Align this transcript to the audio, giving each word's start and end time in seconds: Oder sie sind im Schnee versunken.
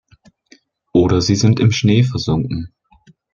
Oder 0.93 1.21
sie 1.21 1.35
sind 1.35 1.59
im 1.59 1.71
Schnee 1.71 2.01
versunken. 2.03 2.73